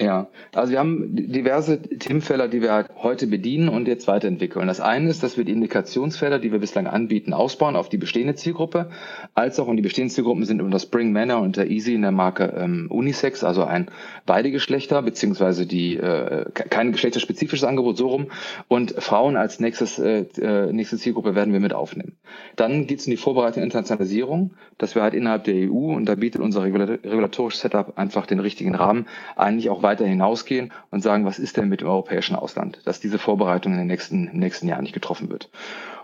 [0.00, 4.68] Ja, also wir haben diverse Themenfelder, die wir halt heute bedienen und jetzt weiterentwickeln.
[4.68, 8.36] Das eine ist, dass wir die Indikationsfelder, die wir bislang anbieten, ausbauen auf die bestehende
[8.36, 8.90] Zielgruppe,
[9.34, 12.12] als auch und die bestehenden Zielgruppen sind unter Spring Manor und der Easy in der
[12.12, 13.90] Marke ähm, Unisex, also ein
[14.24, 18.28] beide Geschlechter, beziehungsweise die äh, kein geschlechterspezifisches Angebot, so rum.
[18.68, 22.16] Und Frauen als nächstes, äh, äh nächste Zielgruppe werden wir mit aufnehmen.
[22.54, 26.14] Dann geht es in die Vorbereitung Internationalisierung, dass wir halt innerhalb der EU, und da
[26.14, 31.38] bietet unser regulatorisches Setup einfach den richtigen Rahmen, eigentlich auch weiter hinausgehen und sagen, was
[31.38, 34.82] ist denn mit dem europäischen Ausland, dass diese Vorbereitung in den nächsten, im nächsten Jahr
[34.82, 35.50] nicht getroffen wird.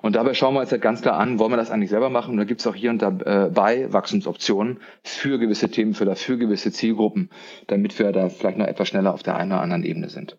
[0.01, 2.33] Und dabei schauen wir uns halt ganz klar an, wollen wir das eigentlich selber machen?
[2.33, 6.73] Und da gibt es auch hier und dabei äh, Wachstumsoptionen für gewisse Themenfelder, für gewisse
[6.73, 7.31] Zielgruppen,
[7.67, 10.39] damit wir da vielleicht noch etwas schneller auf der einen oder anderen Ebene sind.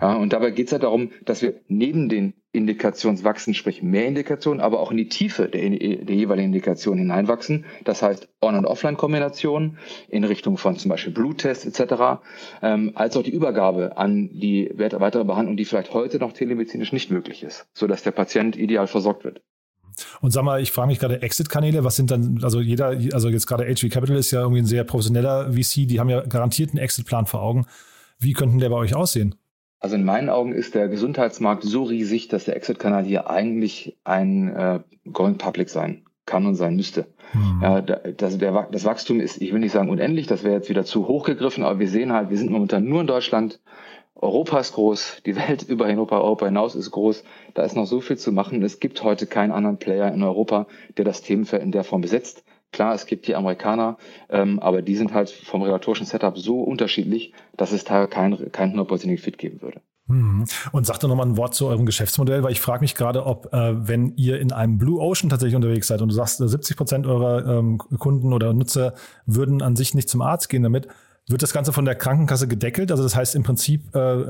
[0.00, 4.60] Ja, und dabei geht es ja darum, dass wir neben den Indikationswachsen, sprich mehr Indikationen,
[4.60, 7.66] aber auch in die Tiefe der, der jeweiligen Indikation hineinwachsen.
[7.84, 12.20] Das heißt On- und Offline-Kombinationen in Richtung von zum Beispiel Bluttests etc.,
[12.62, 17.10] ähm, als auch die Übergabe an die weitere Behandlung, die vielleicht heute noch telemedizinisch nicht
[17.10, 19.42] möglich ist, sodass der Patient ideal versorgt wird.
[20.20, 23.46] Und sag mal, ich frage mich gerade Exit-Kanäle, was sind dann, also jeder, also jetzt
[23.46, 26.78] gerade HV Capital ist ja irgendwie ein sehr professioneller VC, die haben ja garantiert einen
[26.78, 27.66] Exit-Plan vor Augen.
[28.18, 29.34] Wie könnten der bei euch aussehen?
[29.78, 34.54] Also in meinen Augen ist der Gesundheitsmarkt so riesig, dass der Exit-Kanal hier eigentlich ein
[34.54, 34.80] äh,
[35.12, 37.06] Going Public sein kann und sein müsste.
[37.34, 37.60] Mhm.
[37.62, 40.84] Ja, das, der, das Wachstum ist, ich will nicht sagen unendlich, das wäre jetzt wieder
[40.84, 43.60] zu hoch gegriffen, aber wir sehen halt, wir sind momentan nur in Deutschland.
[44.14, 47.22] Europa ist groß, die Welt über Europa, Europa hinaus ist groß.
[47.54, 48.62] Da ist noch so viel zu machen.
[48.62, 52.44] Es gibt heute keinen anderen Player in Europa, der das Themenfeld in der Form besetzt.
[52.76, 53.96] Klar, es gibt die Amerikaner,
[54.28, 58.72] ähm, aber die sind halt vom regulatorischen Setup so unterschiedlich, dass es da kein, kein
[58.72, 59.80] hundertprozentigen Fit geben würde.
[60.08, 60.44] Mhm.
[60.72, 63.50] Und sagt doch nochmal ein Wort zu eurem Geschäftsmodell, weil ich frage mich gerade, ob,
[63.54, 66.76] äh, wenn ihr in einem Blue Ocean tatsächlich unterwegs seid und du sagst, 70 äh,
[66.76, 68.92] Prozent eurer ähm, Kunden oder Nutzer
[69.24, 70.86] würden an sich nicht zum Arzt gehen damit,
[71.26, 72.90] wird das Ganze von der Krankenkasse gedeckelt?
[72.90, 74.22] Also das heißt im Prinzip, äh,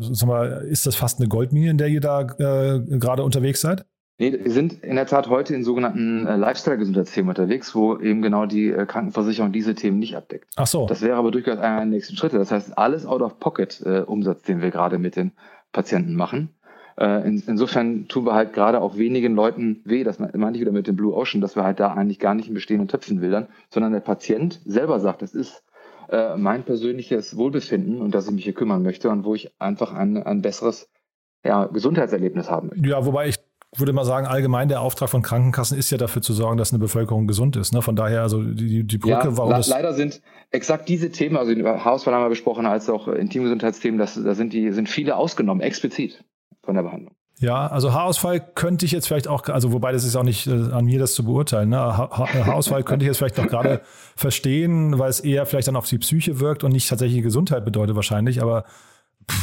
[0.00, 3.86] sag mal, ist das fast eine Goldmine, in der ihr da äh, gerade unterwegs seid?
[4.18, 8.46] Nee, wir sind in der Tat heute in sogenannten äh, Lifestyle-Gesundheitsthemen unterwegs, wo eben genau
[8.46, 10.48] die äh, Krankenversicherung diese Themen nicht abdeckt.
[10.56, 10.86] Ach so.
[10.86, 12.38] Das wäre aber durchaus einer der nächsten Schritte.
[12.38, 15.32] Das heißt, alles Out-of-Pocket-Umsatz, äh, den wir gerade mit den
[15.72, 16.56] Patienten machen.
[16.98, 20.72] Äh, in, insofern tun wir halt gerade auch wenigen Leuten weh, das meine ich wieder
[20.72, 23.48] mit dem Blue Ocean, dass wir halt da eigentlich gar nicht in bestehenden Töpfen wildern,
[23.68, 25.62] sondern der Patient selber sagt, das ist
[26.08, 29.92] äh, mein persönliches Wohlbefinden und dass ich mich hier kümmern möchte und wo ich einfach
[29.92, 30.88] ein, ein besseres
[31.44, 32.88] ja, Gesundheitserlebnis haben möchte.
[32.88, 33.36] Ja, wobei ich
[33.78, 36.78] würde mal sagen, allgemein der Auftrag von Krankenkassen ist ja dafür zu sorgen, dass eine
[36.78, 37.72] Bevölkerung gesund ist.
[37.72, 37.82] Ne?
[37.82, 41.52] Von daher, also die, die Brücke, ja, warum le Leider sind exakt diese Themen, also
[41.54, 46.24] Haarausfall haben wir besprochen, als auch Intimgesundheitsthemen, das, da sind, die, sind viele ausgenommen, explizit
[46.62, 47.14] von der Behandlung.
[47.38, 50.52] Ja, also Haarausfall könnte ich jetzt vielleicht auch, also wobei das ist auch nicht äh,
[50.72, 51.68] an mir, das zu beurteilen.
[51.68, 51.76] Ne?
[51.76, 53.82] Ha Haarausfall könnte ich jetzt vielleicht noch gerade
[54.16, 57.94] verstehen, weil es eher vielleicht dann auf die Psyche wirkt und nicht tatsächlich Gesundheit bedeutet
[57.94, 58.40] wahrscheinlich.
[58.40, 58.64] Aber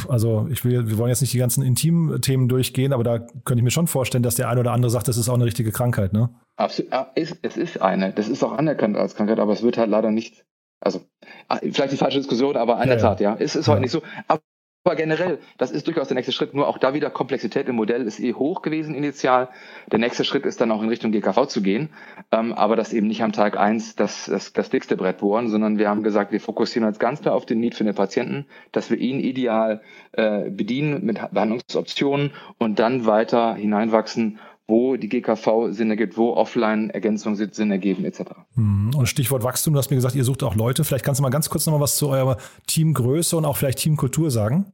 [0.08, 3.64] also ich will, wir wollen jetzt nicht die ganzen Intim-Themen durchgehen, aber da könnte ich
[3.64, 6.14] mir schon vorstellen, dass der eine oder andere sagt, das ist auch eine richtige Krankheit,
[6.14, 6.30] ne?
[6.56, 8.14] Absolut, es ist eine.
[8.14, 10.46] Das ist auch anerkannt als Krankheit, aber es wird halt leider nicht,
[10.80, 11.02] also
[11.48, 13.36] ah, vielleicht die falsche Diskussion, aber in ja, der Tat, ja.
[13.40, 13.74] Es ist ja.
[13.74, 14.02] heute nicht so.
[14.28, 14.42] Aber
[14.86, 16.54] aber generell, das ist durchaus der nächste Schritt.
[16.54, 19.48] Nur auch da wieder Komplexität im Modell ist eh hoch gewesen initial.
[19.92, 21.90] Der nächste Schritt ist dann auch in Richtung GKV zu gehen.
[22.32, 25.78] Ähm, aber das eben nicht am Tag eins das, das, das dickste Brett bohren, sondern
[25.78, 28.90] wir haben gesagt, wir fokussieren uns ganz klar auf den Need für den Patienten, dass
[28.90, 34.40] wir ihn ideal äh, bedienen mit Behandlungsoptionen und dann weiter hineinwachsen
[34.74, 38.22] wo die GKV Sinn ergibt, wo Offline-Ergänzungen Sinn ergeben, etc.
[38.56, 38.96] Mhm.
[38.96, 40.84] Und Stichwort Wachstum, du hast mir gesagt, ihr sucht auch Leute.
[40.84, 43.78] Vielleicht kannst du mal ganz kurz noch mal was zu eurer Teamgröße und auch vielleicht
[43.78, 44.74] Teamkultur sagen.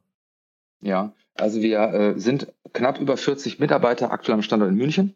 [0.82, 5.16] Ja, also wir äh, sind knapp über 40 Mitarbeiter aktuell am Standort in München.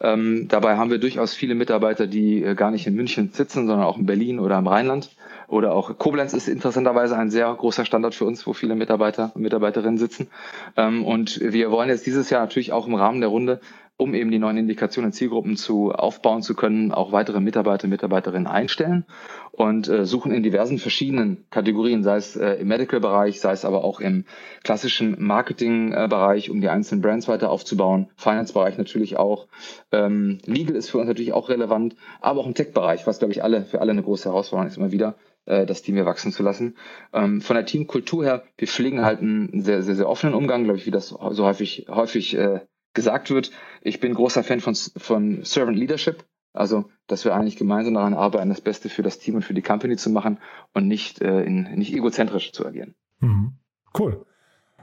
[0.00, 3.86] Ähm, dabei haben wir durchaus viele Mitarbeiter, die äh, gar nicht in München sitzen, sondern
[3.86, 5.10] auch in Berlin oder im Rheinland.
[5.46, 9.42] Oder auch Koblenz ist interessanterweise ein sehr großer Standort für uns, wo viele Mitarbeiter und
[9.42, 10.28] Mitarbeiterinnen sitzen.
[10.76, 13.60] Ähm, und wir wollen jetzt dieses Jahr natürlich auch im Rahmen der Runde
[13.98, 18.46] um eben die neuen Indikationen und Zielgruppen zu aufbauen zu können, auch weitere Mitarbeiter, Mitarbeiterinnen
[18.46, 19.06] einstellen
[19.52, 23.84] und äh, suchen in diversen verschiedenen Kategorien, sei es äh, im Medical-Bereich, sei es aber
[23.84, 24.26] auch im
[24.62, 29.48] klassischen Marketing-Bereich, um die einzelnen Brands weiter aufzubauen, Finance-Bereich natürlich auch,
[29.92, 33.42] ähm, Legal ist für uns natürlich auch relevant, aber auch im Tech-Bereich, was glaube ich
[33.42, 36.42] alle für alle eine große Herausforderung ist immer wieder äh, das Team hier wachsen zu
[36.42, 36.76] lassen.
[37.14, 40.78] Ähm, von der Teamkultur her, wir pflegen halt einen sehr, sehr, sehr offenen Umgang, glaube
[40.78, 42.60] ich, wie das so häufig, häufig äh,
[42.96, 43.52] gesagt wird.
[43.82, 46.24] Ich bin großer Fan von, von Servant Leadership.
[46.52, 49.62] Also, dass wir eigentlich gemeinsam daran arbeiten, das Beste für das Team und für die
[49.62, 50.38] Company zu machen
[50.72, 52.94] und nicht, äh, in, nicht egozentrisch zu agieren.
[53.20, 53.58] Mhm.
[53.96, 54.24] Cool.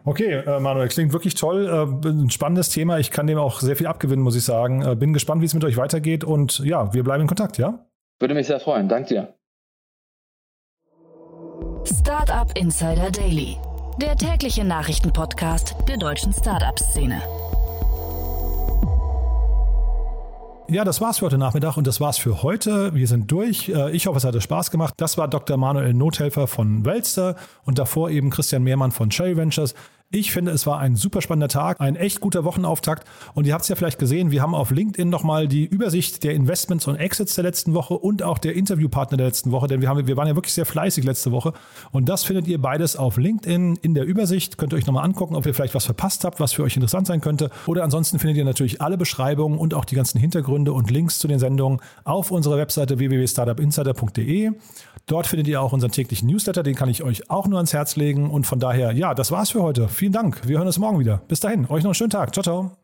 [0.05, 1.65] Okay, äh, Manuel, klingt wirklich toll.
[1.65, 2.99] Äh, ein spannendes Thema.
[2.99, 4.83] Ich kann dem auch sehr viel abgewinnen, muss ich sagen.
[4.83, 7.85] Äh, bin gespannt, wie es mit euch weitergeht und ja, wir bleiben in Kontakt, ja?
[8.19, 8.87] Würde mich sehr freuen.
[8.87, 9.33] Danke dir.
[11.85, 13.57] Startup Startup Insider Daily,
[14.01, 17.21] der tägliche Nachrichtenpodcast der deutschen Startup-Szene.
[20.69, 22.95] Ja, das war's für heute Nachmittag und das war's für heute.
[22.95, 23.67] Wir sind durch.
[23.67, 24.93] Äh, ich hoffe, es hat Spaß gemacht.
[24.97, 25.57] Das war Dr.
[25.57, 29.75] Manuel Nothelfer von Welster und davor eben Christian Mehrmann von Cherry Ventures.
[30.15, 33.07] Ich finde, es war ein super spannender Tag, ein echt guter Wochenauftakt.
[33.33, 36.35] Und ihr habt es ja vielleicht gesehen, wir haben auf LinkedIn nochmal die Übersicht der
[36.35, 39.89] Investments und Exits der letzten Woche und auch der Interviewpartner der letzten Woche, denn wir,
[39.89, 41.53] haben, wir waren ja wirklich sehr fleißig letzte Woche.
[41.91, 44.59] Und das findet ihr beides auf LinkedIn in der Übersicht.
[44.59, 47.07] Könnt ihr euch nochmal angucken, ob ihr vielleicht was verpasst habt, was für euch interessant
[47.07, 47.49] sein könnte.
[47.65, 51.27] Oder ansonsten findet ihr natürlich alle Beschreibungen und auch die ganzen Hintergründe und Links zu
[51.27, 54.51] den Sendungen auf unserer Webseite www.startupinsider.de.
[55.07, 57.95] Dort findet ihr auch unseren täglichen Newsletter, den kann ich euch auch nur ans Herz
[57.95, 58.29] legen.
[58.29, 59.87] Und von daher, ja, das war's für heute.
[60.03, 60.45] Vielen Dank.
[60.45, 61.21] Wir hören uns morgen wieder.
[61.29, 62.33] Bis dahin, euch noch einen schönen Tag.
[62.33, 62.82] Ciao, ciao.